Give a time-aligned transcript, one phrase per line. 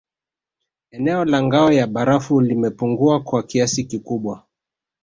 [0.91, 4.43] Eneo la ngao ya barafu limepungua kwa kiasi kikubwa